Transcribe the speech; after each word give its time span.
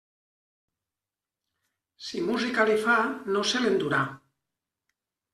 Si 2.05 2.21
música 2.29 2.65
li 2.69 2.77
fa, 2.85 2.95
no 3.35 3.43
se 3.51 3.61
l'endurà. 3.67 4.01